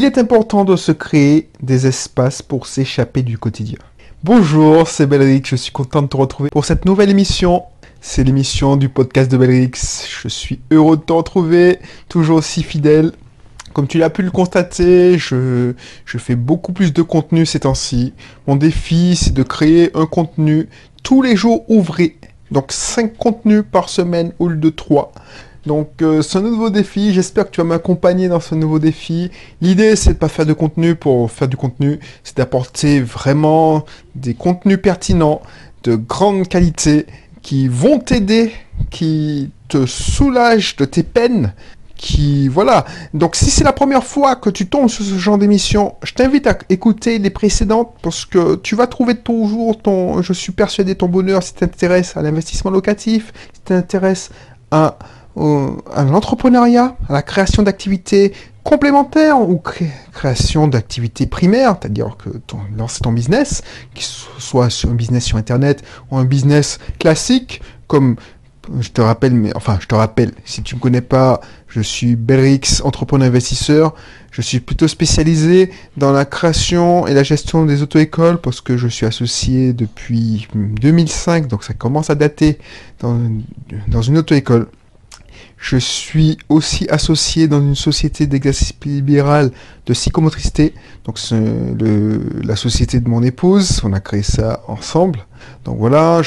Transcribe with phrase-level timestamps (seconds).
[0.00, 3.76] il est important de se créer des espaces pour s'échapper du quotidien.
[4.24, 7.64] Bonjour, c'est Belrix, je suis content de te retrouver pour cette nouvelle émission.
[8.00, 9.72] C'est l'émission du podcast de Belrix.
[10.22, 13.12] Je suis heureux de te retrouver, toujours aussi fidèle.
[13.74, 15.74] Comme tu l'as pu le constater, je,
[16.06, 18.14] fais beaucoup plus de contenu ces temps-ci.
[18.46, 20.70] Mon défi, c'est de créer un contenu
[21.02, 22.16] tous les jours ouvrés.
[22.50, 25.12] Donc 5 contenus par semaine au lieu de 3.
[25.66, 29.30] Donc euh, un nouveau défi, j'espère que tu vas m'accompagner dans ce nouveau défi.
[29.60, 33.84] L'idée c'est de pas faire de contenu pour faire du contenu, c'est d'apporter vraiment
[34.14, 35.42] des contenus pertinents,
[35.84, 37.06] de grande qualité,
[37.42, 38.52] qui vont t'aider,
[38.90, 41.52] qui te soulagent de tes peines,
[41.94, 42.86] qui voilà.
[43.12, 46.46] Donc si c'est la première fois que tu tombes sur ce genre d'émission, je t'invite
[46.46, 51.08] à écouter les précédentes parce que tu vas trouver toujours ton, je suis persuadé, ton
[51.08, 54.30] bonheur si tu t'intéresses à l'investissement locatif, si tu t'intéresses
[54.70, 54.98] à
[55.36, 59.62] à l'entrepreneuriat, à la création d'activités complémentaires ou
[60.12, 63.62] création d'activités primaires, c'est-à-dire que ton, lancer ton business,
[63.94, 68.16] qu'il soit sur un business sur Internet ou un business classique, comme
[68.80, 71.80] je te rappelle, mais enfin, je te rappelle, si tu ne me connais pas, je
[71.80, 73.94] suis Belrix, entrepreneur investisseur.
[74.30, 78.86] Je suis plutôt spécialisé dans la création et la gestion des auto-écoles parce que je
[78.86, 82.58] suis associé depuis 2005, donc ça commence à dater
[83.00, 83.18] dans,
[83.88, 84.68] dans une auto-école.
[85.60, 89.52] Je suis aussi associé dans une société d'exercice libéral
[89.84, 90.74] de psychomotricité.
[91.04, 91.38] Donc c'est
[92.42, 93.82] la société de mon épouse.
[93.84, 95.26] On a créé ça ensemble.
[95.66, 96.22] Donc voilà,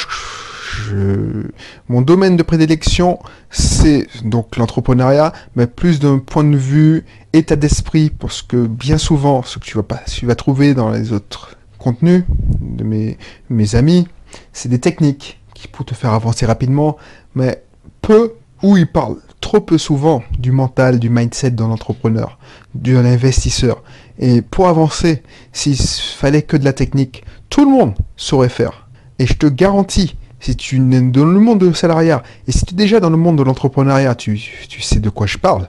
[1.90, 3.18] mon domaine de prédilection,
[3.50, 9.42] c'est donc l'entrepreneuriat, mais plus d'un point de vue état d'esprit, parce que bien souvent,
[9.42, 12.24] ce que tu vas, pas, tu vas trouver dans les autres contenus
[12.62, 13.18] de mes,
[13.50, 14.08] mes amis,
[14.52, 16.98] c'est des techniques qui pour te faire avancer rapidement,
[17.34, 17.64] mais
[18.02, 18.34] peu
[18.64, 22.40] où il parle trop peu souvent du mental, du mindset de l'entrepreneur,
[22.74, 23.84] de l'investisseur.
[24.18, 28.88] Et pour avancer, s'il fallait que de la technique, tout le monde saurait faire.
[29.20, 32.74] Et je te garantis, si tu es dans le monde du salariat, et si tu
[32.74, 34.40] es déjà dans le monde de l'entrepreneuriat, tu
[34.80, 35.68] sais de quoi je parle,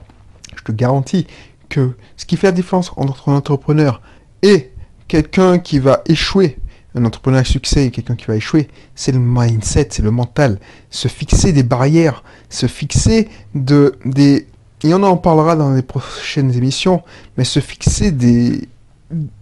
[0.55, 1.27] je te garantis
[1.67, 4.01] que ce qui fait la différence entre un entrepreneur
[4.41, 4.71] et
[5.07, 6.57] quelqu'un qui va échouer
[6.95, 10.59] un entrepreneur à succès et quelqu'un qui va échouer, c'est le mindset, c'est le mental.
[10.89, 14.47] Se fixer des barrières, se fixer de, des...
[14.83, 17.01] Et on en parlera dans les prochaines émissions,
[17.37, 18.69] mais se fixer des,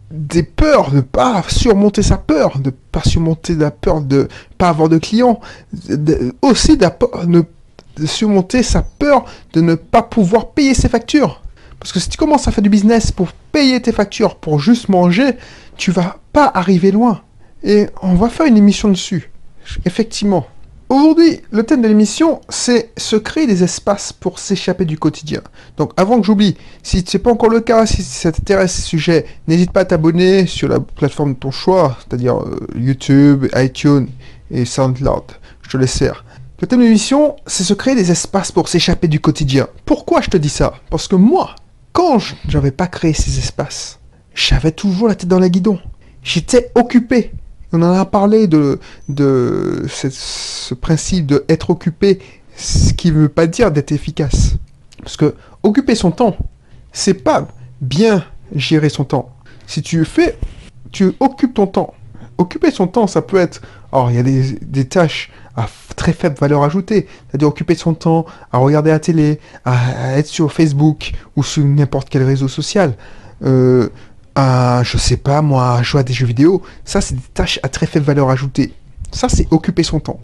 [0.09, 4.27] des peurs, de pas surmonter sa peur, de pas surmonter la peur de
[4.57, 5.39] pas avoir de clients,
[6.41, 7.45] aussi de,
[7.97, 11.41] de surmonter sa peur de ne pas pouvoir payer ses factures.
[11.79, 14.87] Parce que si tu commences à faire du business pour payer tes factures, pour juste
[14.87, 15.33] manger,
[15.75, 17.21] tu vas pas arriver loin.
[17.63, 19.31] Et on va faire une émission dessus.
[19.85, 20.45] Effectivement.
[20.89, 25.41] Aujourd'hui, le thème de l'émission, c'est se créer des espaces pour s'échapper du quotidien.
[25.77, 28.81] Donc avant que j'oublie, si ce n'est pas encore le cas, si ça t'intéresse ce
[28.81, 34.07] sujet, n'hésite pas à t'abonner sur la plateforme de ton choix, c'est-à-dire euh, YouTube, iTunes
[34.51, 35.23] et SoundCloud.
[35.61, 36.25] Je te laisse faire.
[36.59, 39.67] Le thème de l'émission, c'est se créer des espaces pour s'échapper du quotidien.
[39.85, 40.73] Pourquoi je te dis ça?
[40.89, 41.55] Parce que moi,
[41.91, 43.99] quand je n'avais pas créé ces espaces,
[44.35, 45.79] j'avais toujours la tête dans la guidon.
[46.21, 47.31] J'étais occupé.
[47.75, 48.79] On en a parlé de,
[49.87, 52.19] ce, principe de être occupé,
[52.55, 54.57] ce qui ne veut pas dire d'être efficace.
[54.99, 56.37] Parce que occuper son temps,
[56.91, 57.47] c'est pas
[57.81, 58.23] bien
[58.55, 59.35] gérer son temps.
[59.65, 60.37] Si tu fais,
[60.91, 61.95] tu occupes ton temps.
[62.37, 63.61] Occuper son temps, ça peut être.
[63.91, 64.23] Alors, il y a
[64.61, 67.07] des, tâches à très faible valeur ajoutée.
[67.27, 72.09] C'est-à-dire occuper son temps à regarder la télé, à, être sur Facebook ou sur n'importe
[72.09, 72.93] quel réseau social.
[73.43, 73.89] Euh,
[74.35, 77.69] à, je sais pas moi, jouer à des jeux vidéo, ça c'est des tâches à
[77.69, 78.73] très faible valeur ajoutée.
[79.11, 80.19] Ça c'est occuper son temps.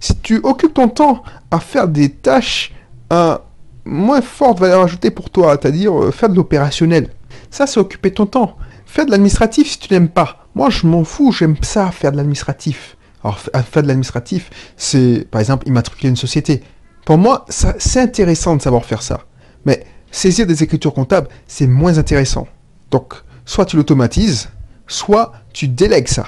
[0.00, 2.74] Si tu occupes ton temps à faire des tâches
[3.10, 3.42] à
[3.84, 7.08] moins forte valeur ajoutée pour toi, c'est-à-dire euh, faire de l'opérationnel,
[7.50, 8.56] ça c'est occuper ton temps.
[8.84, 10.46] Faire de l'administratif si tu n'aimes pas.
[10.54, 12.96] Moi je m'en fous, j'aime ça faire de l'administratif.
[13.22, 16.62] Alors faire de l'administratif, c'est par exemple immatriculer une société.
[17.06, 19.20] Pour moi, c'est intéressant de savoir faire ça.
[19.64, 22.48] Mais saisir des écritures comptables, c'est moins intéressant.
[22.90, 23.14] Donc,
[23.46, 24.50] soit tu l'automatises,
[24.86, 26.26] soit tu délègues ça.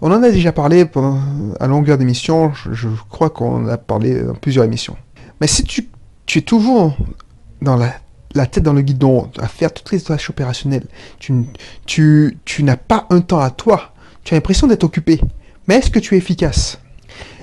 [0.00, 0.86] On en a déjà parlé
[1.60, 4.96] à longueur d'émission, je, crois qu'on en a parlé dans plusieurs émissions.
[5.40, 5.88] Mais si tu,
[6.34, 6.96] es toujours
[7.62, 10.86] dans la, tête dans le guidon, à faire toutes les tâches opérationnelles,
[11.18, 15.20] tu, n'as pas un temps à toi, tu as l'impression d'être occupé.
[15.66, 16.78] Mais est-ce que tu es efficace?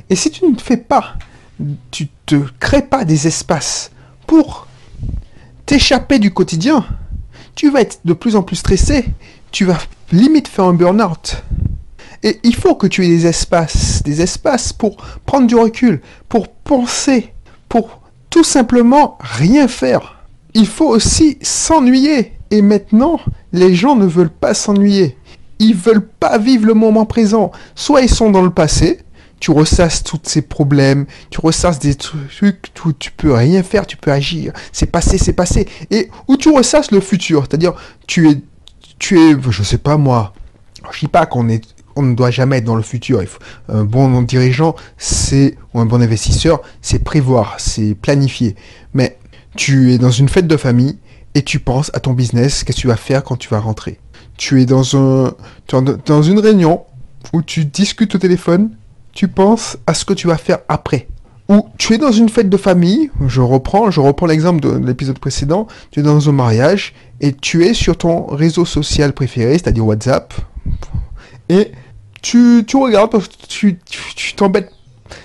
[0.09, 1.15] Et si tu ne fais pas,
[1.91, 3.91] tu te crées pas des espaces
[4.27, 4.67] pour
[5.65, 6.85] t'échapper du quotidien,
[7.55, 9.05] tu vas être de plus en plus stressé,
[9.51, 9.77] tu vas
[10.11, 11.44] limite faire un burn-out.
[12.23, 16.47] Et il faut que tu aies des espaces, des espaces pour prendre du recul, pour
[16.47, 17.33] penser,
[17.67, 20.23] pour tout simplement rien faire.
[20.53, 22.33] Il faut aussi s'ennuyer.
[22.50, 23.19] Et maintenant,
[23.51, 25.17] les gens ne veulent pas s'ennuyer.
[25.59, 27.51] Ils veulent pas vivre le moment présent.
[27.75, 28.99] Soit ils sont dans le passé,
[29.44, 33.98] tu ressasses tous ces problèmes, tu ressasses des trucs où tu peux rien faire, tu
[33.98, 34.54] peux agir.
[34.72, 35.68] C'est passé, c'est passé.
[35.92, 37.74] Et où tu ressasses le futur, c'est-à-dire
[38.07, 38.42] tu es,
[39.00, 40.34] tu es, je sais pas moi.
[40.94, 41.62] Je dis pas qu'on est,
[41.98, 43.22] on ne doit jamais être dans le futur.
[43.68, 48.56] Un bon dirigeant, c'est ou un bon investisseur, c'est prévoir, c'est planifier.
[48.94, 49.19] Mais
[49.57, 51.00] tu es dans une fête de famille
[51.36, 54.00] et tu penses à ton business, qu'est-ce que tu vas faire quand tu vas rentrer?
[54.38, 55.34] Tu es dans un,
[56.06, 56.86] dans une réunion
[57.34, 58.78] où tu discutes au téléphone,
[59.13, 61.07] tu penses à ce que tu vas faire après.
[61.50, 65.19] Ou tu es dans une fête de famille, je reprends, je reprends l'exemple de l'épisode
[65.19, 69.86] précédent, tu es dans un mariage et tu es sur ton réseau social préféré, c'est-à-dire
[69.86, 70.33] WhatsApp,
[71.50, 71.71] et
[72.21, 73.77] tu, tu regardes tu
[74.36, 74.71] t'embêtes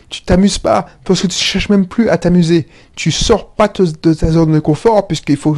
[0.08, 2.66] tu t'amuses pas parce que tu cherches même plus à t'amuser.
[2.96, 5.56] Tu sors pas de ta zone de confort puisqu'il faut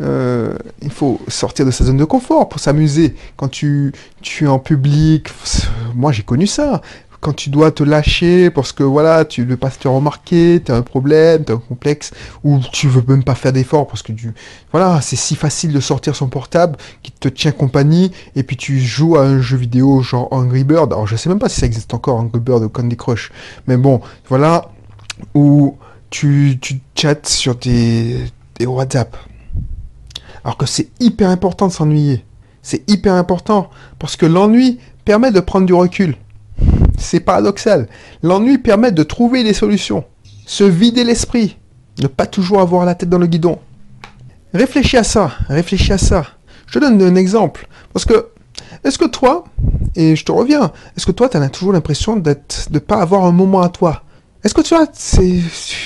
[0.00, 3.14] euh, il faut sortir de sa zone de confort pour s'amuser.
[3.36, 5.28] Quand tu, tu es en public,
[5.94, 6.82] moi j'ai connu ça
[7.20, 10.62] quand tu dois te lâcher parce que voilà, tu ne veux pas te faire remarquer,
[10.64, 12.12] tu as un problème, tu as un complexe,
[12.44, 14.32] ou tu veux même pas faire d'efforts parce que tu,
[14.72, 18.78] voilà, c'est si facile de sortir son portable qui te tient compagnie et puis tu
[18.78, 20.92] joues à un jeu vidéo genre Angry Bird.
[20.92, 23.32] Alors je sais même pas si ça existe encore Angry Bird ou Candy Crush,
[23.66, 24.70] mais bon, voilà,
[25.34, 25.76] où
[26.10, 28.16] tu, tu chattes sur tes,
[28.54, 29.16] tes WhatsApp.
[30.44, 32.24] Alors que c'est hyper important de s'ennuyer.
[32.62, 36.16] C'est hyper important parce que l'ennui permet de prendre du recul.
[36.98, 37.88] C'est paradoxal.
[38.22, 40.04] L'ennui permet de trouver des solutions,
[40.46, 41.56] se vider l'esprit,
[42.02, 43.58] ne pas toujours avoir la tête dans le guidon.
[44.52, 46.26] Réfléchis à ça, réfléchis à ça.
[46.66, 47.68] Je te donne un exemple.
[47.92, 48.28] Parce que,
[48.84, 49.44] est-ce que toi,
[49.94, 53.24] et je te reviens, est-ce que toi, tu as toujours l'impression d'être, de pas avoir
[53.24, 54.02] un moment à toi?
[54.44, 55.40] Est-ce que tu vois, c'est,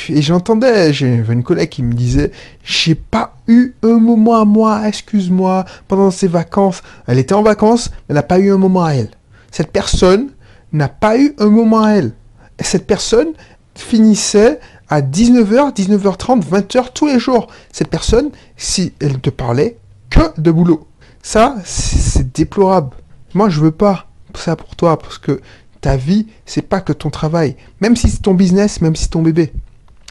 [0.08, 2.32] et j'entendais, j'ai une collègue qui me disait,
[2.62, 6.82] j'ai pas eu un moment à moi, excuse-moi, pendant ses vacances.
[7.06, 9.10] Elle était en vacances, mais elle n'a pas eu un moment à elle.
[9.50, 10.31] Cette personne,
[10.72, 12.12] n'a pas eu un moment à elle.
[12.58, 13.32] Et cette personne
[13.74, 17.48] finissait à 19h, 19h30, 20h tous les jours.
[17.72, 19.78] Cette personne, si elle te parlait
[20.10, 20.86] que de boulot.
[21.22, 22.96] Ça, c'est déplorable.
[23.34, 25.40] Moi, je veux pas ça pour toi parce que
[25.80, 27.56] ta vie, c'est pas que ton travail.
[27.80, 29.52] Même si c'est ton business, même si c'est ton bébé.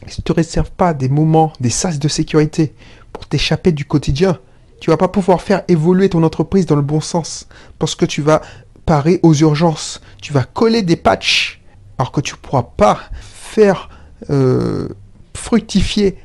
[0.07, 2.73] Si te réserves pas des moments, des sas de sécurité
[3.13, 4.39] pour t'échapper du quotidien,
[4.79, 7.47] tu vas pas pouvoir faire évoluer ton entreprise dans le bon sens
[7.77, 8.41] parce que tu vas
[9.23, 10.01] aux urgences.
[10.21, 11.61] Tu vas coller des patchs
[11.97, 13.89] alors que tu ne pourras pas faire
[14.29, 14.87] euh,
[15.35, 16.17] fructifier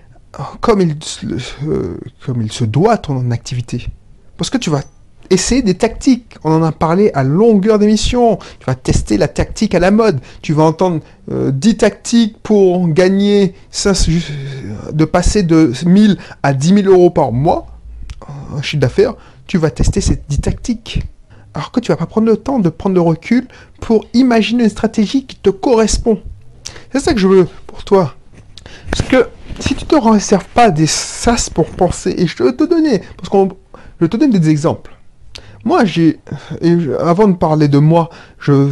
[0.60, 0.96] comme il,
[1.64, 3.86] euh, comme il se doit ton activité.
[4.36, 4.82] Parce que tu vas
[5.30, 6.36] essayer des tactiques.
[6.44, 8.38] On en a parlé à longueur d'émission.
[8.58, 10.20] Tu vas tester la tactique à la mode.
[10.42, 13.54] Tu vas entendre 10 euh, tactiques pour gagner
[14.92, 17.66] de passer de 1000 à 10 000 euros par mois,
[18.56, 19.14] un chiffre d'affaires.
[19.46, 21.00] Tu vas tester ces 10 tactiques
[21.56, 23.49] alors que tu vas pas prendre le temps de prendre le recul
[23.81, 26.20] pour imaginer une stratégie qui te correspond.
[26.93, 28.14] C'est ça que je veux pour toi.
[28.91, 29.26] Parce que
[29.58, 33.55] si tu te réserves pas des sas pour penser, et je te donner, parce que
[34.03, 34.94] je te donne des exemples.
[35.64, 36.20] Moi, j'ai,
[37.00, 38.69] avant de parler de moi, je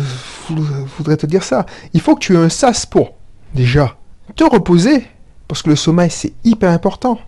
[0.99, 1.65] voudrais te dire ça.
[1.95, 3.15] Il faut que tu aies un sas pour,
[3.55, 3.97] déjà,
[4.37, 5.07] te reposer,
[5.49, 7.19] parce que le sommeil, c'est hyper important.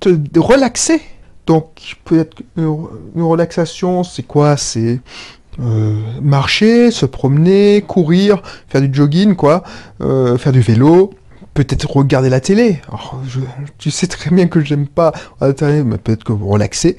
[0.00, 1.02] Te relaxer,
[1.48, 4.58] donc, peut-être une, relaxation, c'est quoi?
[4.58, 5.00] C'est
[5.60, 9.62] euh, marcher, se promener, courir, faire du jogging, quoi,
[10.02, 11.14] euh, faire du vélo,
[11.54, 12.82] peut-être regarder la télé.
[13.78, 16.98] Tu sais très bien que j'aime pas la télé, mais peut-être que relaxer.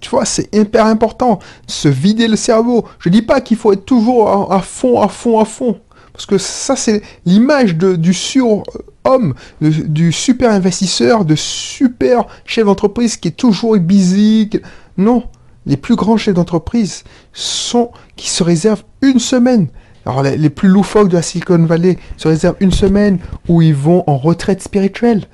[0.00, 1.38] tu vois, c'est hyper important.
[1.66, 2.86] Se vider le cerveau.
[2.98, 5.78] Je dis pas qu'il faut être toujours à fond, à fond, à fond.
[6.12, 13.28] Parce que ça, c'est l'image du surhomme, du super investisseur, de super chef d'entreprise qui
[13.28, 14.50] est toujours busy.
[14.98, 15.24] Non,
[15.66, 19.68] les plus grands chefs d'entreprise sont qui se réservent une semaine.
[20.04, 24.02] Alors les, plus loufoques de la Silicon Valley se réservent une semaine où ils vont
[24.06, 25.24] en retraite spirituelle.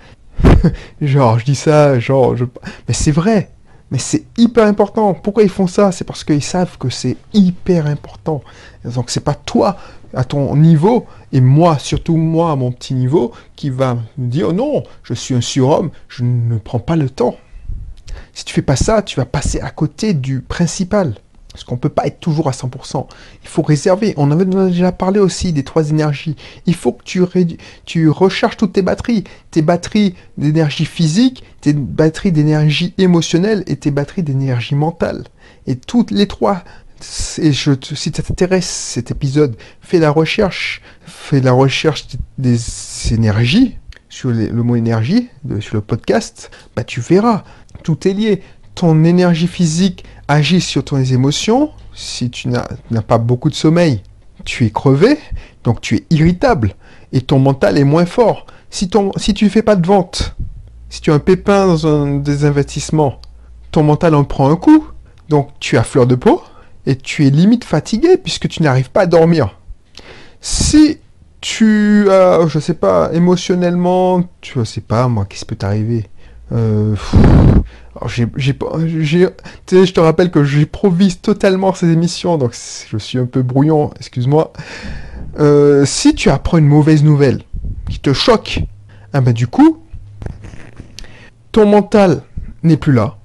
[1.01, 2.45] genre, je dis ça, genre, je...
[2.87, 3.51] mais c'est vrai.
[3.91, 5.15] Mais c'est hyper important.
[5.15, 5.93] Pourquoi ils font ça?
[5.93, 8.43] C'est parce qu'ils savent que c'est hyper important.
[8.85, 9.79] Donc c'est pas toi
[10.15, 14.53] à ton niveau, et moi, surtout moi à mon petit niveau, qui va me dire
[14.53, 17.37] non, je suis un surhomme, je ne prends pas le temps.
[18.33, 21.15] Si tu fais pas ça, tu vas passer à côté du principal.
[21.53, 23.09] Parce qu'on ne peut pas être toujours à 100%.
[23.43, 24.15] Il faut réserver.
[24.17, 26.37] On avait déjà parlé aussi des trois énergies.
[26.67, 27.21] Il faut que tu,
[27.85, 29.25] tu recharges toutes tes batteries.
[29.51, 35.25] Tes batteries d'énergie physique, tes batteries d'énergie émotionnelle et tes batteries d'énergie mentale.
[35.67, 36.63] Et toutes les trois
[37.39, 42.07] et je, si ça t'intéresse cet épisode, fais la recherche, fais la recherche
[42.39, 42.59] des
[43.13, 43.77] énergies
[44.09, 45.29] sur le mot énergie
[45.61, 47.45] sur le podcast, bah tu verras,
[47.83, 48.43] tout est lié.
[48.75, 54.03] ton énergie physique agit sur tes émotions, si tu n'as pas beaucoup de sommeil,
[54.45, 55.19] tu es crevé,
[55.65, 56.75] donc tu es irritable,
[57.13, 58.47] et ton mental est moins fort.
[58.71, 60.37] Si, ton, si tu ne fais pas de vente,
[60.89, 63.21] si tu as un pépin dans un des investissements,
[63.71, 64.87] ton mental en prend un coup,
[65.29, 66.43] donc tu as fleur de peau,
[66.89, 69.59] et tu es limite fatigué puisque tu n'arrives pas à dormir.
[70.41, 70.99] Si
[71.43, 76.07] tu as, je sais pas, émotionnellement, tu sais pas, moi, qu'est-ce qui peut t'arriver?
[76.51, 76.97] Euh,
[78.07, 78.23] je
[79.93, 82.55] te rappelle que j'improvise totalement ces émissions, donc
[82.91, 84.55] je suis un peu brouillon, excuse-moi.
[85.39, 87.43] Euh, si tu apprends une mauvaise nouvelle
[87.91, 88.61] qui te choque,
[89.13, 89.83] ah ben du coup,
[91.53, 92.23] ton mental
[92.63, 93.18] n'est plus là.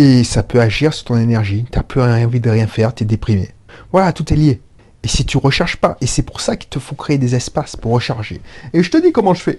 [0.00, 1.66] Et ça peut agir sur ton énergie.
[1.70, 3.50] Tu n'as plus envie de rien faire, tu es déprimé.
[3.92, 4.62] Voilà, tout est lié.
[5.02, 7.76] Et si tu recharges pas, et c'est pour ça qu'il te faut créer des espaces
[7.76, 8.40] pour recharger.
[8.72, 9.58] Et je te dis comment je fais.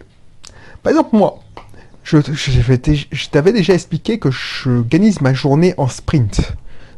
[0.81, 1.37] Par exemple, moi,
[2.03, 2.17] je,
[3.29, 6.41] t'avais déjà expliqué que j'organise ma journée en sprint.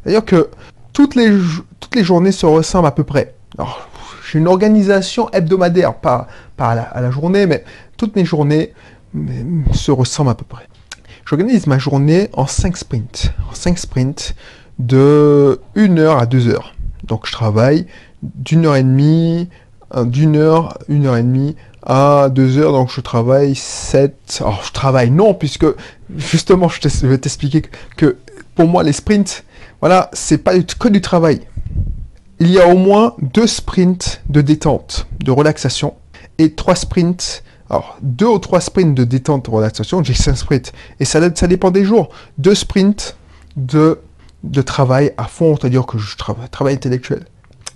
[0.04, 0.50] C'est-à-dire que
[0.94, 1.38] toutes les,
[1.82, 3.36] toutes les journées se ressemblent à peu près.
[3.58, 3.90] Alors,
[4.32, 7.66] j'ai une organisation hebdomadaire, pas, pas à, la, journée, mais
[7.98, 8.72] toutes mes journées
[9.74, 10.66] se ressemblent à peu près.
[11.26, 13.34] J'organise ma journée en 5 sprints.
[13.50, 14.36] En 5 sprints
[14.80, 16.76] de 1 heure à 2 heures.
[17.06, 17.86] Donc je travaille
[18.22, 19.50] d'une heure et demie,
[20.06, 24.40] d'une heure, une heure et demie à deux heures, donc je travaille 7.
[24.42, 25.66] Alors je travaille non, puisque
[26.16, 27.64] justement je vais t'expliquer
[27.98, 28.18] que
[28.56, 29.44] pour moi les sprints,
[29.82, 31.42] voilà, c'est pas que du travail.
[32.40, 35.94] Il y a au moins deux sprints de détente, de relaxation,
[36.38, 37.44] et trois sprints.
[37.74, 40.72] Alors, deux ou trois sprints de détente, relaxation, j'ai cinq sprints.
[41.00, 42.10] Et ça, dépend des jours.
[42.38, 43.18] Deux sprints
[43.56, 44.00] de,
[44.44, 47.26] de travail à fond, c'est-à-dire que je travaille, travail intellectuel.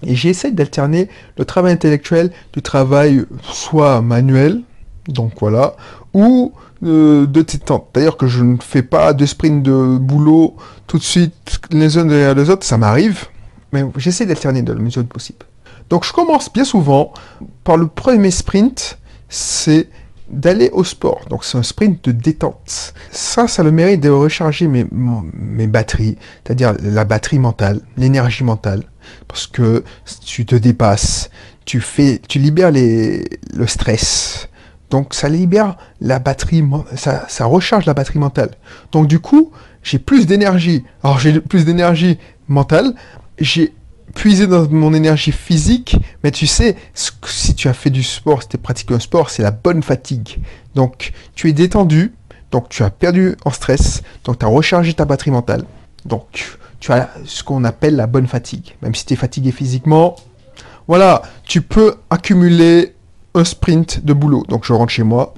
[0.04, 4.62] Et j'essaie d'alterner le travail intellectuel du travail soit manuel,
[5.08, 5.76] donc voilà,
[6.14, 7.88] ou euh, de détente.
[7.96, 12.06] D'ailleurs que je ne fais pas de sprint de boulot tout de suite les uns
[12.06, 13.26] derrière les autres, ça m'arrive,
[13.74, 15.40] mais j'essaie d'alterner de la mesure du possible.
[15.90, 17.14] Donc je commence bien souvent
[17.64, 19.00] par le premier sprint,
[19.30, 19.90] c'est
[20.30, 21.26] d'aller au sport.
[21.30, 22.94] Donc c'est un sprint de détente.
[23.12, 28.84] Ça, ça le mérite de recharger mes, mes batteries, c'est-à-dire la batterie mentale, l'énergie mentale.
[29.28, 29.84] Parce que
[30.26, 31.30] tu te dépasses,
[31.66, 34.50] tu fais, tu libères le stress.
[34.90, 36.64] Donc ça libère la batterie,
[36.96, 38.52] ça, ça recharge la batterie mentale.
[38.92, 39.52] Donc du coup,
[39.84, 40.84] j'ai plus d'énergie.
[41.04, 42.18] Alors j'ai plus d'énergie
[42.48, 42.94] mentale,
[43.40, 43.74] j'ai
[44.16, 48.50] puiser dans mon énergie physique, mais tu sais, si tu as fait du sport, si
[48.50, 50.40] tu pratiques un sport, c'est la bonne fatigue.
[50.76, 52.14] Donc, tu es détendu,
[52.52, 55.66] donc tu as perdu en stress, donc tu as rechargé ta batterie mentale.
[56.06, 58.76] Donc, tu as ce qu'on appelle la bonne fatigue.
[58.82, 60.16] Même si tu es fatigué physiquement,
[60.88, 62.94] voilà, tu peux accumuler
[63.34, 64.44] un sprint de boulot.
[64.48, 65.34] Donc, je rentre chez moi,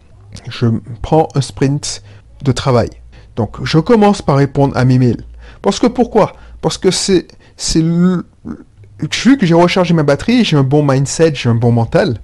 [0.47, 0.67] je
[1.01, 2.03] prends un sprint
[2.43, 2.89] de travail.
[3.35, 5.23] Donc, je commence par répondre à mes mails.
[5.61, 6.33] Parce que pourquoi?
[6.61, 7.27] Parce que c'est
[7.59, 12.19] c'est vu que j'ai rechargé ma batterie, j'ai un bon mindset, j'ai un bon mental,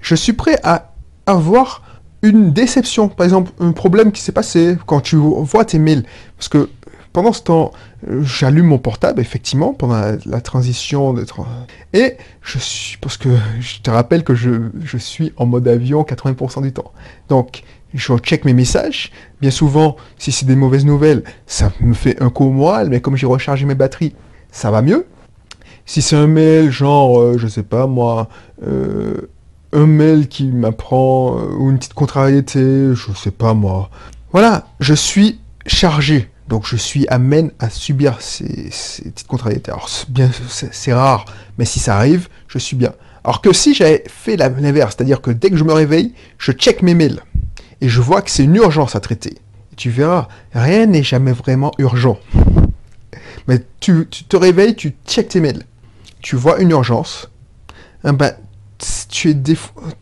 [0.00, 0.92] je suis prêt à
[1.26, 1.82] avoir
[2.22, 3.08] une déception.
[3.08, 6.04] Par exemple, un problème qui s'est passé quand tu vois tes mails.
[6.38, 6.70] Parce que
[7.12, 7.72] pendant ce temps,
[8.22, 11.12] j'allume mon portable, effectivement, pendant la, transition.
[11.12, 11.26] De
[11.92, 13.30] et je suis, parce que
[13.60, 14.50] je te rappelle que je,
[14.84, 16.92] je suis en mode avion 80% du temps.
[17.28, 19.10] Donc, je check mes messages.
[19.40, 23.00] Bien souvent, si c'est des mauvaises nouvelles, ça me fait un coup au moral, mais
[23.00, 24.14] comme j'ai rechargé mes batteries,
[24.54, 25.06] ça va mieux.
[25.84, 28.28] Si c'est un mail genre, euh, je sais pas moi,
[28.66, 29.28] euh,
[29.72, 33.90] un mail qui m'apprend, euh, ou une petite contrariété, je sais pas moi.
[34.32, 36.30] Voilà, je suis chargé.
[36.48, 39.70] Donc je suis amène à subir ces, petites contrariétés.
[39.70, 41.24] Alors bien, c'est rare,
[41.58, 42.92] mais si ça arrive, je suis bien.
[43.24, 46.82] Alors que si j'avais fait l'inverse, c'est-à-dire que dès que je me réveille, je check
[46.82, 47.20] mes mails
[47.80, 49.38] et je vois que c'est une urgence à traiter.
[49.76, 52.18] tu verras, rien n'est jamais vraiment urgent.
[53.48, 55.64] Mais tu, te réveilles, tu check tes mails
[56.24, 57.28] tu vois une urgence,
[58.02, 58.32] eh ben,
[59.10, 59.36] tu, es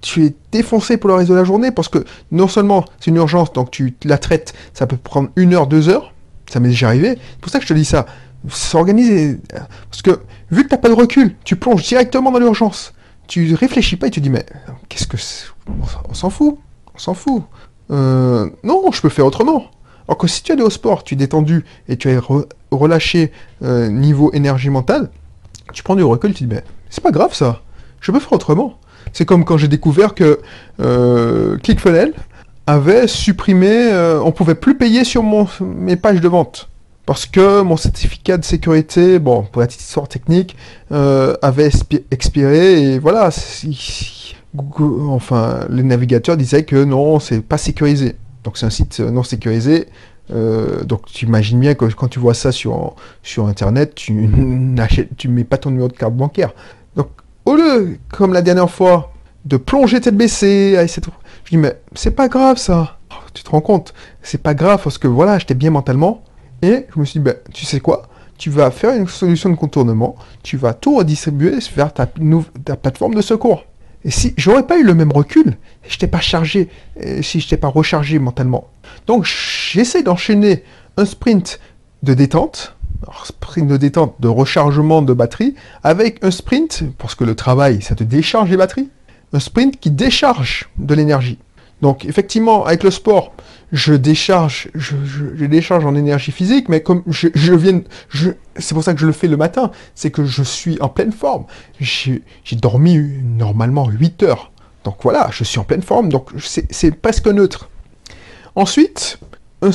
[0.00, 3.16] tu es défoncé pour le reste de la journée parce que non seulement c'est une
[3.16, 6.14] urgence, donc tu la traites, ça peut prendre une heure, deux heures,
[6.49, 7.19] ça m'est déjà arrivé.
[7.19, 8.07] C'est pour ça que je te dis ça.
[8.49, 9.38] S'organiser.
[9.90, 12.92] Parce que vu que tu n'as pas de recul, tu plonges directement dans l'urgence.
[13.28, 14.47] Tu réfléchis pas et tu dis mais
[14.88, 15.16] qu'est-ce que
[16.09, 16.59] On s'en fout.
[16.95, 17.42] On s'en fout.
[17.90, 19.71] Euh, non, je peux faire autrement.
[20.09, 22.18] Alors que si tu allé au sport, tu es détendu et tu es
[22.71, 23.32] relâché
[23.62, 25.11] euh, niveau énergie mentale,
[25.73, 27.62] tu prends du recul, tu dis, mais c'est pas grave ça,
[28.00, 28.78] je peux faire autrement.
[29.12, 30.40] C'est comme quand j'ai découvert que
[30.80, 32.14] euh, ClickFunnels
[32.66, 36.68] avait supprimé, euh, on pouvait plus payer sur mon, mes pages de vente.
[37.04, 40.56] Parce que mon certificat de sécurité, bon, pour la petite histoire technique,
[40.92, 41.71] euh, avait
[42.12, 43.30] expiré et voilà,
[45.09, 48.14] enfin, les navigateurs disaient que non, c'est pas sécurisé.
[48.45, 49.89] Donc c'est un site non sécurisé,
[50.31, 54.13] Euh, donc tu imagines bien que quand tu vois ça sur, sur Internet, tu
[54.77, 56.53] n'achètes, tu mets pas ton numéro de carte bancaire.
[56.97, 57.09] Donc
[57.45, 59.13] au lieu, comme la dernière fois,
[59.45, 62.99] de plonger tête baissée, je dis mais c'est pas grave ça.
[63.11, 66.23] Oh, tu te rends compte, c'est pas grave parce que voilà, j'étais bien mentalement.
[66.63, 68.03] Et je me suis dit, ben, tu sais quoi?
[68.39, 72.07] Tu vas faire une solution de contournement, tu vas tout redistribuer vers ta,
[72.65, 73.65] ta plateforme de secours.
[74.04, 75.56] Et si j'aurais pas eu le même recul,
[75.88, 76.68] je t'ai pas chargé,
[77.04, 78.68] euh, si je t'ai pas rechargé mentalement.
[79.06, 80.64] Donc j'essaie d'enchaîner
[80.97, 81.61] un sprint
[82.02, 82.76] de détente,
[83.25, 87.94] sprint de détente, de rechargement de batterie, avec un sprint, parce que le travail, ça
[87.94, 88.90] te décharge les batteries,
[89.32, 91.38] un sprint qui décharge de l'énergie.
[91.80, 93.32] Donc effectivement, avec le sport,
[93.73, 97.81] je décharge, je, décharge en énergie physique, mais comme je, viens,
[98.57, 101.12] c'est pour ça que je le fais le matin, c'est que je suis en pleine
[101.12, 101.47] forme.
[101.81, 104.52] J'ai, dormi normalement 8 heures.
[104.85, 107.71] Donc voilà, je suis en pleine forme, donc c'est, presque neutre.
[108.55, 109.19] Ensuite,
[109.62, 109.71] un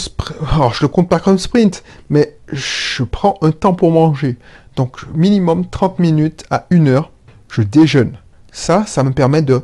[0.52, 4.38] alors je le compte pas comme sprint, mais je prends un temps pour manger.
[4.76, 7.12] Donc minimum 30 minutes à 1 heure,
[7.50, 8.18] je déjeune.
[8.52, 9.64] Ça, ça me permet de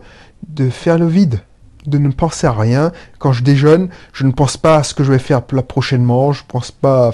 [0.71, 1.41] faire le vide
[1.85, 2.91] de ne penser à rien.
[3.19, 6.43] Quand je déjeune, je ne pense pas à ce que je vais faire prochainement, je
[6.47, 7.11] pense pas.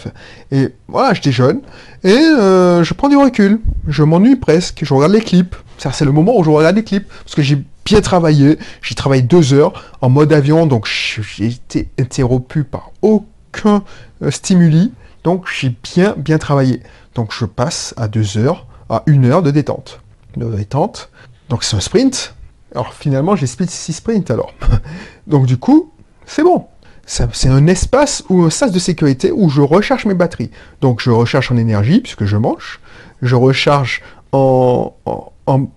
[0.51, 1.61] Et voilà, je déjeune,
[2.03, 3.59] et euh, je prends du recul.
[3.87, 5.55] Je m'ennuie presque, je regarde les clips.
[5.77, 8.59] C'est le moment où je regarde les clips, parce que j'ai bien travaillé.
[8.81, 13.83] J'ai travaillé deux heures en mode avion, donc j'ai été interrompu par aucun
[14.21, 14.91] euh, stimuli.
[15.23, 16.81] Donc j'ai bien, bien travaillé.
[17.15, 20.01] Donc je passe à deux heures, à une heure de détente.
[20.37, 21.09] De détente.
[21.49, 22.35] Donc c'est un sprint,
[22.73, 24.53] alors finalement, j'ai split 6 sprints alors.
[25.27, 25.91] Donc du coup,
[26.25, 26.65] c'est bon.
[27.05, 30.51] C'est un espace ou un sas de sécurité où je recharge mes batteries.
[30.79, 32.79] Donc je recharge en énergie puisque je mange.
[33.23, 34.93] Je recharge en,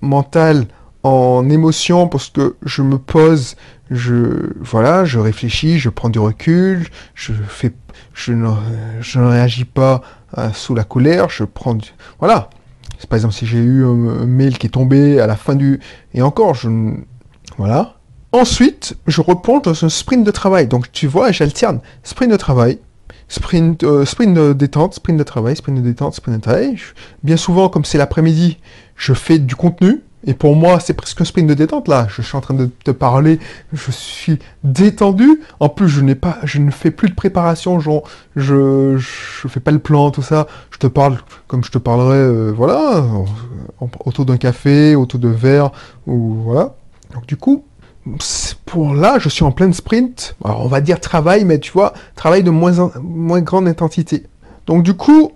[0.02, 0.66] mental,
[1.02, 3.56] en émotion parce que je me pose,
[3.90, 7.72] je voilà, je réfléchis, je prends du recul, je fais,
[8.12, 8.50] je ne,
[9.00, 10.02] je ne réagis pas
[10.36, 12.50] euh, sous la colère, je prends du, voilà,
[13.08, 15.80] par exemple, si j'ai eu un, mail qui est tombé à la fin du...
[16.14, 16.68] Et encore, je...
[17.58, 17.96] Voilà.
[18.32, 20.66] Ensuite, je replonge dans un sprint de travail.
[20.66, 22.78] Donc, tu vois, j'alterne sprint de travail,
[23.28, 26.76] sprint, euh, sprint de détente, sprint de travail, sprint de détente, sprint de travail.
[27.22, 28.58] Bien souvent, comme c'est l'après-midi,
[28.96, 30.02] je fais du contenu.
[30.24, 32.06] Et pour moi, c'est presque un sprint de détente là.
[32.08, 33.40] Je suis en train de te parler,
[33.72, 35.40] je suis détendu.
[35.58, 38.04] En plus, je n'ai pas, je ne fais plus de préparation, genre,
[38.36, 40.46] je, je fais pas le plan, tout ça.
[40.70, 43.04] Je te parle comme je te parlerai, euh, voilà,
[44.04, 45.70] autour d'un café, autour de verre,
[46.06, 46.74] ou voilà.
[47.14, 47.64] Donc du coup,
[48.66, 50.36] pour là, je suis en pleine sprint.
[50.44, 54.26] Alors, on va dire travail, mais tu vois, travail de moins, moins grande intensité.
[54.66, 55.32] Donc du coup,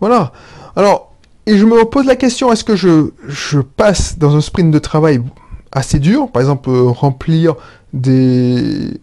[0.00, 0.32] voilà.
[0.76, 1.07] Alors,
[1.48, 5.22] et je me pose la question, est-ce que je, passe dans un sprint de travail
[5.72, 7.54] assez dur, par exemple euh, remplir
[7.94, 9.00] des,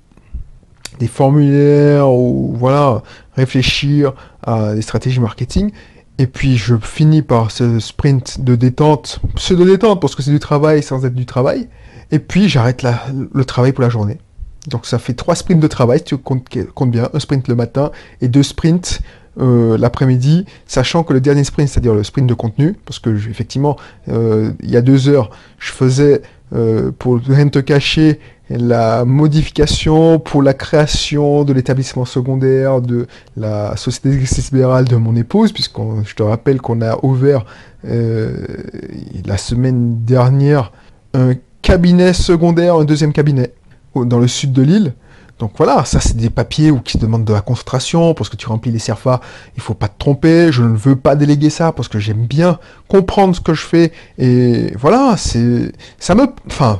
[1.07, 3.01] formulaires ou voilà,
[3.35, 5.71] réfléchir à des stratégies marketing,
[6.19, 10.39] et puis je finis par ce sprint de détente, pseudo détente parce que c'est du
[10.39, 11.67] travail sans être du travail,
[12.11, 12.85] et puis j'arrête
[13.33, 14.19] le travail pour la journée.
[14.67, 17.89] Donc ça fait trois sprints de travail, si tu comptes bien, un sprint le matin
[18.21, 19.01] et deux sprints
[19.37, 23.75] euh, l'après-midi, sachant que le dernier sprint, c'est-à-dire le sprint de contenu, parce que effectivement,
[24.09, 26.21] euh, il y a deux heures, je faisais
[26.55, 28.19] euh, pour rien te cacher
[28.49, 35.51] la modification pour la création de l'établissement secondaire de la société libérale de mon épouse,
[35.51, 37.43] puisque je te rappelle qu'on a ouvert
[37.83, 40.71] la semaine dernière
[41.13, 43.51] un cabinet secondaire, un deuxième cabinet
[43.95, 44.93] dans le sud de l'île.
[45.39, 48.47] Donc voilà, ça c'est des papiers où qui demandent de la concentration, parce que tu
[48.47, 49.19] remplis les CERFA,
[49.57, 52.57] il faut pas te tromper, je ne veux pas déléguer ça, parce que j'aime bien
[52.87, 56.79] comprendre ce que je fais, et voilà, c'est, ça me, enfin,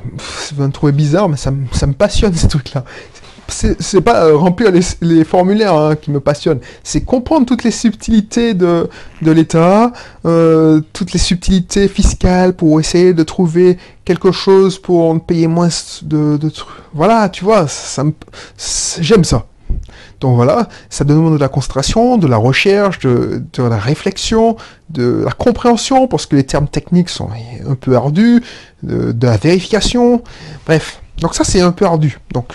[0.56, 2.86] vous me trouver bizarre, mais ça, ça me passionne ces trucs-là
[3.47, 8.53] c'est pas euh, remplir les, formulaires hein, qui me passionnent, c'est comprendre toutes les subtilités
[8.53, 8.89] de,
[9.21, 9.91] de l'État,
[10.25, 15.69] euh, toutes les subtilités fiscales pour essayer de trouver quelque chose pour payer moins
[16.03, 16.51] de, de
[16.93, 18.03] voilà, tu vois, ça,
[18.99, 19.45] j'aime ça.
[20.21, 24.55] Donc voilà, ça demande de la concentration, de la recherche, de, de, la réflexion,
[24.89, 27.29] de la compréhension, parce que les termes techniques sont
[27.67, 28.41] un peu ardus,
[28.81, 30.23] de, de la vérification,
[30.65, 31.01] bref.
[31.19, 32.19] Donc ça c'est un peu ardu.
[32.34, 32.53] Donc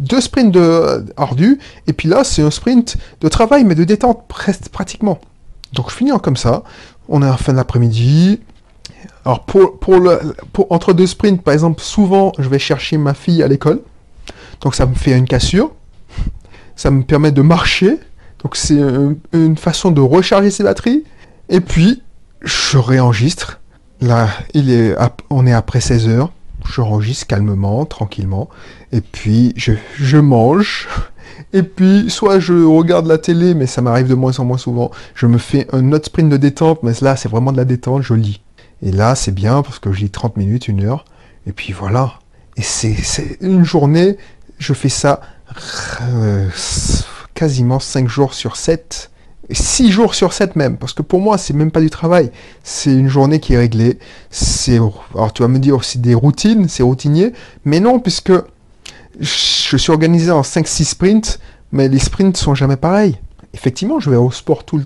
[0.00, 4.24] deux sprints de ardu, et puis là, c'est un sprint de travail, mais de détente
[4.72, 5.18] pratiquement.
[5.72, 6.64] Donc, finissant comme ça,
[7.08, 8.40] on est en fin d'après-midi.
[9.24, 10.18] Alors, pour, pour, le,
[10.52, 13.80] pour, entre deux sprints, par exemple, souvent, je vais chercher ma fille à l'école.
[14.62, 15.72] Donc, ça me fait une cassure.
[16.76, 17.98] Ça me permet de marcher.
[18.42, 18.80] Donc, c'est
[19.32, 21.04] une façon de recharger ses batteries.
[21.50, 22.02] Et puis,
[22.42, 23.60] je réenregistre.
[24.00, 24.96] Là, il est,
[25.28, 26.30] on est après 16 heures
[26.68, 28.48] j'enregistre calmement, tranquillement,
[28.92, 30.88] et puis je, je mange,
[31.52, 34.90] Et puis, soit je regarde la télé, mais ça m'arrive de moins en moins souvent.
[35.14, 38.02] Je me fais un autre sprint de détente, mais là, c'est vraiment de la détente,
[38.02, 38.40] je lis.
[38.82, 41.04] Et là, c'est bien parce que je lis 30 minutes, une heure.
[41.46, 42.14] Et puis voilà.
[42.56, 42.96] Et c'est
[43.40, 44.16] une journée,
[44.58, 45.20] je fais ça
[46.02, 46.48] euh,
[47.34, 49.10] quasiment 5 jours sur 7.
[49.50, 52.30] 6 jours sur 7 même, parce que pour moi, c'est même pas du travail.
[52.62, 53.98] C'est une journée qui est réglée.
[54.30, 54.78] C'est,
[55.14, 57.32] alors tu vas me dire, c'est des routines, c'est routinier.
[57.64, 58.32] Mais non, puisque
[59.18, 61.40] je suis organisé en 5-6 sprints,
[61.72, 63.18] mais les sprints sont jamais pareils.
[63.54, 64.82] Effectivement, je vais au sport tout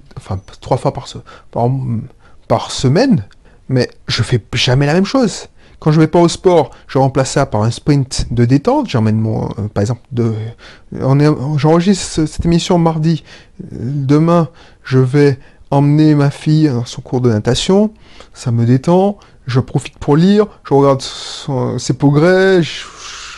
[0.60, 3.24] trois fois par, semaine,
[3.68, 5.48] mais je fais jamais la même chose.
[5.80, 8.88] Quand je vais pas au sport, je remplace ça par un sprint de détente.
[8.88, 10.00] J'emmène mon, euh, par exemple,
[11.56, 13.22] j'enregistre cette émission mardi.
[13.60, 14.48] Demain,
[14.82, 15.38] je vais
[15.70, 17.92] emmener ma fille dans son cours de natation.
[18.32, 19.18] Ça me détend.
[19.46, 20.46] Je profite pour lire.
[20.66, 21.02] Je regarde
[21.78, 22.62] ses progrès.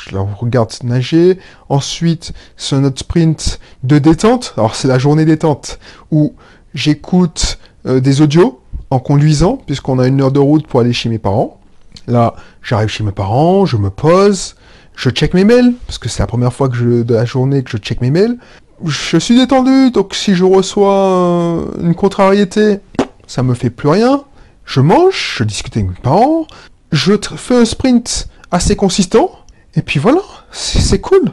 [0.09, 1.38] Je la regarde nager.
[1.69, 4.55] Ensuite, c'est un autre sprint de détente.
[4.57, 5.79] Alors, c'est la journée détente
[6.11, 6.35] où
[6.75, 11.09] j'écoute euh, des audios en conduisant, puisqu'on a une heure de route pour aller chez
[11.09, 11.61] mes parents.
[12.07, 14.55] Là, j'arrive chez mes parents, je me pose,
[14.95, 17.64] je check mes mails, parce que c'est la première fois que je, de la journée
[17.64, 18.38] que je check mes mails.
[18.85, 22.79] Je suis détendu, donc si je reçois une contrariété,
[23.27, 24.23] ça me fait plus rien.
[24.64, 26.47] Je mange, je discute avec mes parents,
[26.92, 29.31] je fais un sprint assez consistant,
[29.77, 31.33] et puis voilà, c'est cool.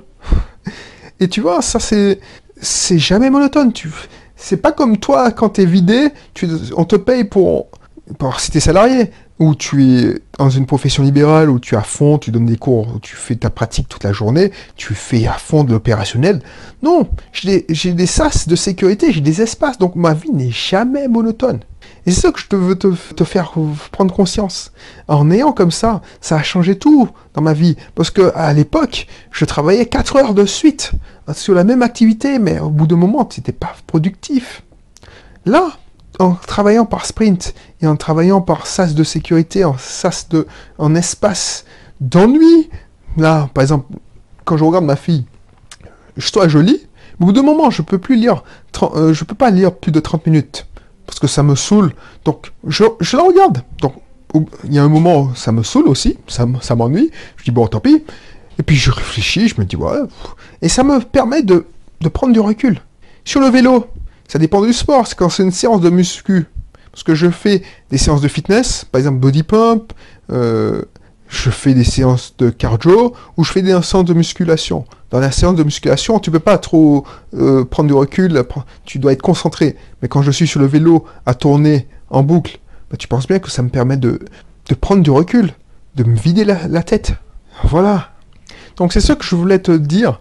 [1.19, 2.19] Et tu vois, ça c'est
[2.99, 3.73] jamais monotone.
[3.73, 3.89] Tu
[4.36, 7.67] c'est pas comme toi quand t'es vidé, tu, on te paye pour,
[8.17, 11.82] pour si t'es salarié où tu es dans une profession libérale, où tu es à
[11.82, 15.34] fond, tu donnes des cours, tu fais ta pratique toute la journée, tu fais à
[15.34, 16.41] fond de l'opérationnel.
[16.82, 21.62] Non, j'ai des sas de sécurité, j'ai des espaces, donc ma vie n'est jamais monotone.
[22.05, 23.53] Et c'est ça que je veux te, te, faire
[23.91, 24.71] prendre conscience.
[25.07, 27.77] En ayant comme ça, ça a changé tout dans ma vie.
[27.95, 30.91] Parce que à l'époque, je travaillais 4 heures de suite
[31.33, 34.63] sur la même activité, mais au bout d'un moment, tu n'étais pas productif.
[35.45, 35.71] Là,
[36.19, 40.45] en travaillant par sprint et en travaillant par sas de sécurité, en sas de,
[40.77, 41.65] en espace
[42.01, 42.69] d'ennui,
[43.17, 43.95] là, par exemple,
[44.45, 45.25] quand je regarde ma fille,
[46.17, 46.87] je, je lis,
[47.19, 48.43] au bout d'un moment, je peux plus lire,
[48.81, 50.67] euh, je peux pas lire plus de 30 minutes
[51.05, 51.93] parce que ça me saoule.
[52.25, 53.61] Donc, je, je la regarde.
[53.81, 53.95] Donc,
[54.63, 57.11] il y a un moment où ça me saoule aussi, ça, ça m'ennuie.
[57.37, 58.03] Je dis bon, tant pis.
[58.59, 59.99] Et puis je réfléchis, je me dis ouais.
[60.61, 61.65] Et ça me permet de,
[62.01, 62.79] de prendre du recul.
[63.25, 63.87] Sur le vélo,
[64.27, 65.07] ça dépend du sport.
[65.07, 66.45] C'est quand c'est une séance de muscu.
[66.91, 69.93] Parce que je fais des séances de fitness, par exemple body pump,
[70.31, 70.83] euh,
[71.27, 74.85] je fais des séances de cardio ou je fais des séances de musculation.
[75.13, 78.43] Dans la séance de musculation, tu peux pas trop euh, prendre du recul,
[78.84, 79.76] tu dois être concentré.
[80.02, 82.58] Mais quand je suis sur le vélo à tourner en boucle,
[82.89, 84.19] bah, tu penses bien que ça me permet de,
[84.82, 85.54] prendre du recul,
[85.93, 87.13] de me vider la, la tête.
[87.63, 88.10] Voilà.
[88.76, 90.19] Donc c'est ce que je voulais te dire.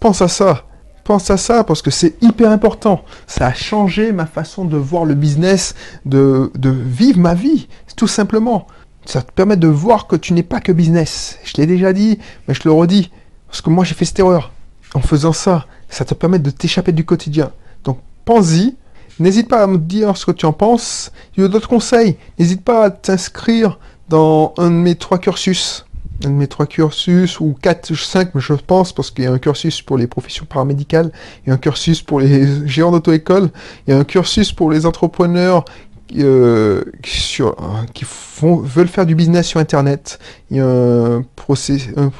[0.00, 0.64] Pense à ça
[1.04, 3.04] pense à ça parce que c'est hyper important.
[3.28, 8.08] Ça a changé ma façon de voir le business, de, de vivre ma vie, tout
[8.08, 8.66] simplement.
[9.04, 11.38] Ça te permet de voir que tu n'es pas que business.
[11.44, 13.12] Je l'ai déjà dit, mais je le redis.
[13.48, 14.52] Parce que moi, j'ai fait cette erreur.
[14.94, 17.52] En faisant ça, ça te permet de t'échapper du quotidien.
[17.84, 18.76] Donc, pense-y.
[19.18, 21.10] N'hésite pas à me dire ce que tu en penses.
[21.36, 22.16] Il y a d'autres conseils.
[22.38, 23.78] N'hésite pas à t'inscrire
[24.08, 25.86] dans un de mes trois cursus
[26.24, 29.38] un de mes trois cursus, ou quatre, cinq, je pense, parce qu'il y a un
[29.38, 31.10] cursus pour les professions paramédicales,
[31.44, 33.50] il y a un cursus pour les géants d'auto-école,
[33.86, 35.64] il y a un cursus pour les entrepreneurs
[36.16, 40.18] euh, qui font, veulent faire du business sur Internet,
[40.50, 42.10] il y a un, process, un,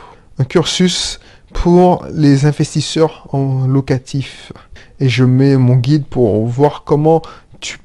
[0.44, 1.20] cursus
[1.52, 4.52] pour les investisseurs en locatif.
[5.00, 7.22] Et je mets mon guide pour voir comment
[7.60, 7.78] tu,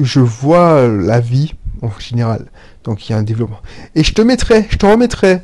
[0.00, 2.46] je vois la vie en général.
[2.84, 3.60] Donc il y a un développement.
[3.94, 5.40] Et je te mettrai, je te remettrai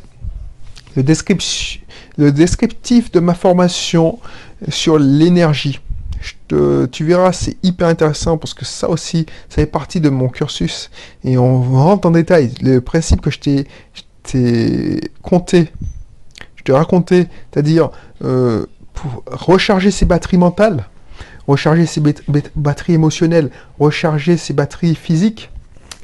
[0.97, 1.03] le,
[2.19, 4.19] le descriptif de ma formation
[4.69, 5.81] sur l'énergie.
[6.49, 10.91] tu verras, c'est hyper intéressant parce que ça aussi, ça fait partie de mon cursus.
[11.25, 12.53] Et on rentre en détail.
[12.63, 13.39] Le principe que je
[14.23, 15.73] t'ai compté,
[16.63, 17.91] je t'ai raconté, c'est-à-dire
[18.25, 20.85] euh, pour recharger ses batteries mentales,
[21.49, 22.01] recharger ses
[22.55, 25.51] batteries émotionnelles, recharger ses batteries physiques,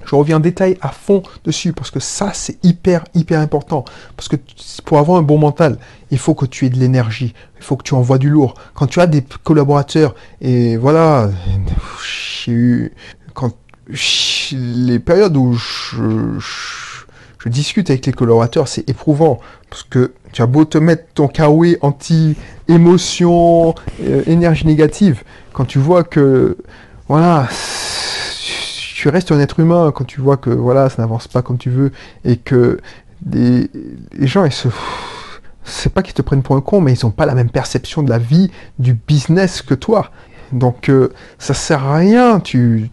[0.05, 3.85] je reviens en détail à fond dessus parce que ça, c'est hyper, hyper important.
[4.17, 4.37] Parce que
[4.85, 5.79] pour avoir un bon mental,
[6.11, 7.35] il faut que tu aies de l'énergie.
[7.59, 8.55] Il faut que tu envoies du lourd.
[8.75, 11.31] Quand tu as des collaborateurs, et voilà,
[12.43, 12.93] j'ai eu,
[13.35, 13.55] quand,
[14.53, 16.39] les périodes où je,
[17.47, 19.39] discute avec les collaborateurs, c'est éprouvant.
[19.71, 25.23] Parce que tu as beau te mettre ton kawaii anti-émotion, euh, énergie négative,
[25.53, 26.57] quand tu vois que,
[27.09, 27.49] voilà,
[28.99, 31.71] tu restes un être humain quand tu vois que voilà, ça n'avance pas comme tu
[31.71, 31.93] veux
[32.25, 32.81] et que
[33.31, 33.71] les,
[34.23, 34.67] gens ils se
[35.63, 38.03] c'est pas qu'ils te prennent pour un con, mais ils ont pas la même perception
[38.03, 40.11] de la vie, du business que toi.
[40.51, 42.41] Donc euh, ça sert à rien.
[42.41, 42.91] Tu,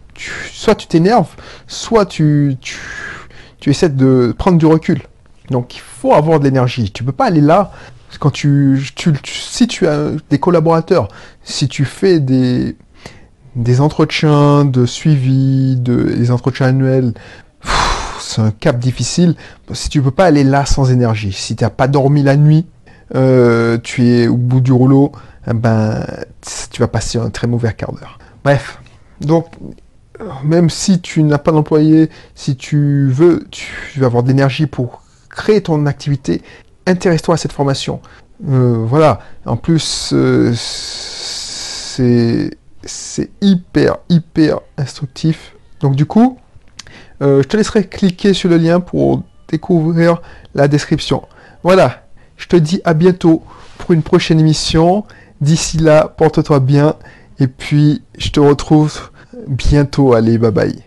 [0.52, 1.34] soit tu t'énerves,
[1.66, 2.56] soit tu,
[3.70, 5.02] essaies de prendre du recul.
[5.50, 6.90] Donc il faut avoir de l'énergie.
[6.90, 7.72] Tu peux pas aller là
[8.18, 8.80] quand tu,
[9.24, 11.08] si tu as des collaborateurs,
[11.42, 12.76] si tu fais des
[13.56, 17.14] des entretiens de suivi, de, des entretiens annuels,
[18.20, 19.34] c'est un cap difficile.
[19.72, 22.66] Si tu peux pas aller là sans énergie, si tu n'as pas dormi la nuit,
[23.14, 25.12] euh, tu es au bout du rouleau,
[25.48, 26.04] eh ben,
[26.70, 28.18] tu vas passer un très mauvais quart d'heure.
[28.44, 28.78] Bref,
[29.20, 29.46] donc,
[30.44, 35.02] même si tu n'as pas d'employé, si tu veux, tu vas avoir de l'énergie pour
[35.28, 36.42] créer ton activité,
[36.86, 38.00] intéresse-toi à cette formation.
[38.48, 42.50] Euh, voilà, en plus, euh, c'est
[43.40, 45.54] hyper, hyper instructif.
[45.80, 46.38] Donc du coup,
[47.22, 50.20] euh, je te laisserai cliquer sur le lien pour découvrir
[50.54, 51.22] la description.
[51.62, 53.42] Voilà, je te dis à bientôt
[53.78, 55.04] pour une prochaine émission.
[55.40, 56.94] D'ici là, porte-toi bien.
[57.38, 59.10] Et puis, je te retrouve
[59.46, 60.12] bientôt.
[60.12, 60.85] Allez, bye bye.